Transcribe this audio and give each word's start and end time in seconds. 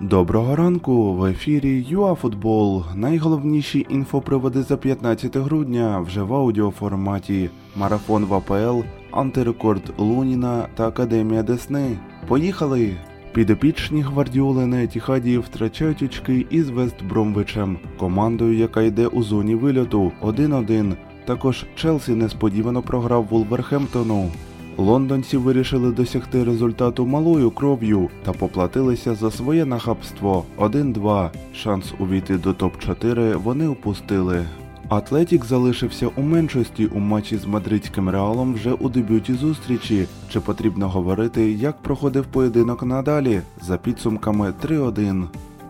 Доброго 0.00 0.56
ранку 0.56 1.14
в 1.14 1.24
ефірі 1.24 1.86
ЮАФутбол. 1.88 2.84
Найголовніші 2.94 3.86
інфоприводи 3.90 4.62
за 4.62 4.76
15 4.76 5.36
грудня 5.36 6.00
вже 6.00 6.22
в 6.22 6.34
аудіоформаті. 6.34 7.50
Марафон 7.76 8.24
в 8.24 8.34
АПЛ, 8.34 8.80
антирекорд 9.10 9.82
Луніна 9.98 10.68
та 10.74 10.88
Академія 10.88 11.42
Десни. 11.42 11.98
Поїхали! 12.28 12.96
Підопічні 13.32 14.02
гвардіоли 14.02 14.66
на 14.66 14.82
Етіхаді 14.82 15.38
втрачають 15.38 16.02
очки 16.02 16.46
із 16.50 16.70
Вестбромвичем, 16.70 17.78
командою, 17.98 18.54
яка 18.58 18.82
йде 18.82 19.06
у 19.06 19.22
зоні 19.22 19.54
вильоту 19.54 20.12
1-1. 20.22 20.94
Також 21.24 21.66
Челсі 21.74 22.14
несподівано 22.14 22.82
програв 22.82 23.26
Вулверхемптону. 23.30 24.30
Лондонці 24.78 25.36
вирішили 25.36 25.92
досягти 25.92 26.44
результату 26.44 27.06
малою 27.06 27.50
кров'ю 27.50 28.08
та 28.24 28.32
поплатилися 28.32 29.14
за 29.14 29.30
своє 29.30 29.64
нахабство 29.64 30.44
1-2. 30.58 31.30
Шанс 31.54 31.94
увійти 31.98 32.38
до 32.38 32.52
топ-4 32.52 33.36
вони 33.36 33.68
упустили. 33.68 34.44
Атлетік 34.88 35.44
залишився 35.44 36.08
у 36.16 36.22
меншості 36.22 36.86
у 36.86 36.98
матчі 36.98 37.36
з 37.36 37.46
мадридським 37.46 38.08
реалом 38.08 38.54
вже 38.54 38.72
у 38.72 38.88
дебюті 38.88 39.34
зустрічі. 39.34 40.06
Чи 40.32 40.40
потрібно 40.40 40.88
говорити, 40.88 41.52
як 41.52 41.82
проходив 41.82 42.26
поєдинок 42.26 42.82
надалі 42.82 43.40
за 43.60 43.76
підсумками 43.76 44.54
3-1. 44.64 45.24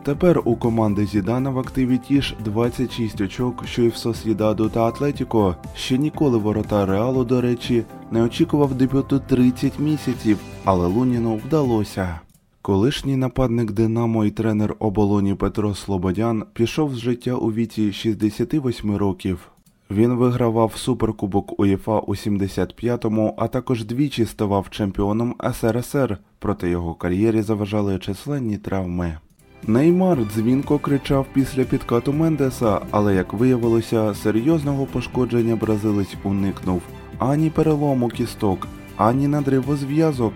Тепер 0.08 0.42
у 0.44 0.56
команди 0.56 1.06
Зідана 1.06 1.50
в 1.50 1.58
активі 1.58 1.98
ті 1.98 2.22
ж 2.22 2.36
26 2.44 3.20
очок, 3.20 3.66
що 3.66 3.82
і 3.82 3.88
в 3.88 3.96
Сос'єдаду 3.96 4.68
та 4.68 4.82
Атлетіко. 4.82 5.56
Ще 5.74 5.98
ніколи 5.98 6.38
ворота 6.38 6.86
Реалу, 6.86 7.24
до 7.24 7.40
речі, 7.40 7.84
не 8.10 8.22
очікував 8.22 8.74
дебюту 8.74 9.20
30 9.28 9.78
місяців, 9.78 10.38
але 10.64 10.86
Луніну 10.86 11.36
вдалося. 11.36 12.20
Колишній 12.62 13.16
нападник 13.16 13.72
Динамо 13.72 14.24
і 14.24 14.30
тренер 14.30 14.76
оболоні 14.78 15.34
Петро 15.34 15.74
Слободян 15.74 16.44
пішов 16.52 16.94
з 16.94 16.98
життя 16.98 17.34
у 17.34 17.52
віці 17.52 17.92
68 17.92 18.96
років. 18.96 19.48
Він 19.90 20.14
вигравав 20.14 20.76
суперкубок 20.76 21.60
УЄФА 21.60 21.98
у 21.98 22.14
75-му, 22.14 23.34
а 23.38 23.48
також 23.48 23.84
двічі 23.84 24.26
ставав 24.26 24.70
чемпіоном 24.70 25.34
СРСР, 25.52 26.18
проте 26.38 26.70
його 26.70 26.94
кар'єрі 26.94 27.42
заважали 27.42 27.98
численні 27.98 28.58
травми. 28.58 29.18
Неймар 29.66 30.18
дзвінко 30.34 30.78
кричав 30.78 31.26
після 31.32 31.64
підкату 31.64 32.12
Мендеса, 32.12 32.80
але 32.90 33.14
як 33.14 33.32
виявилося, 33.32 34.14
серйозного 34.14 34.86
пошкодження 34.86 35.56
бразилець 35.56 36.16
уникнув 36.24 36.82
ані 37.18 37.50
перелому 37.50 38.08
кісток, 38.08 38.66
ані 38.96 39.28
надриву 39.28 39.76
зв'язок. 39.76 40.32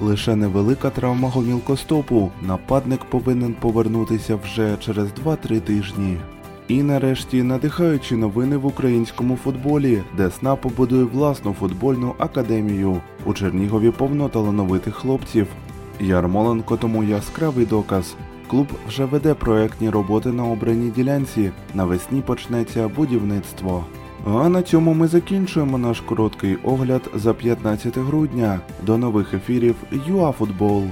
Лише 0.00 0.36
невелика 0.36 0.90
травма 0.90 1.28
гомілкостопу. 1.28 2.30
Нападник 2.42 3.04
повинен 3.04 3.54
повернутися 3.54 4.36
вже 4.36 4.76
через 4.80 5.08
2-3 5.24 5.60
тижні. 5.60 6.16
І 6.68 6.82
нарешті 6.82 7.42
надихаючі 7.42 8.16
новини 8.16 8.56
в 8.56 8.66
українському 8.66 9.36
футболі, 9.36 10.02
де 10.16 10.30
СНА 10.30 10.56
побудує 10.56 11.04
власну 11.04 11.52
футбольну 11.52 12.14
академію. 12.18 13.00
У 13.24 13.34
Чернігові 13.34 13.90
повно 13.90 14.28
талановитих 14.28 14.94
хлопців. 14.94 15.46
Ярмоленко 16.00 16.76
тому 16.76 17.04
яскравий 17.04 17.66
доказ. 17.66 18.16
Клуб 18.46 18.66
вже 18.88 19.04
веде 19.04 19.34
проектні 19.34 19.90
роботи 19.90 20.32
на 20.32 20.44
обраній 20.44 20.90
ділянці. 20.90 21.50
Навесні 21.74 22.20
почнеться 22.20 22.88
будівництво. 22.88 23.84
А 24.26 24.48
на 24.48 24.62
цьому 24.62 24.94
ми 24.94 25.06
закінчуємо 25.06 25.78
наш 25.78 26.00
короткий 26.00 26.56
огляд 26.56 27.10
за 27.14 27.34
15 27.34 27.98
грудня. 27.98 28.60
До 28.82 28.98
нових 28.98 29.34
ефірів 29.34 29.76
ЮАФутбол. 30.06 30.84